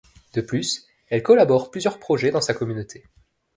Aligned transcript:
De 0.33 0.41
plus, 0.41 0.87
elle 1.09 1.21
collabore 1.21 1.69
plusieurs 1.69 1.99
projets 1.99 2.31
dans 2.31 2.41
sa 2.41 2.55
communauté. 2.55 3.03